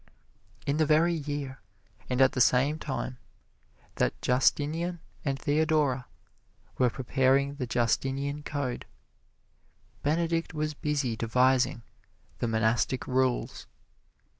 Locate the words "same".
2.41-2.79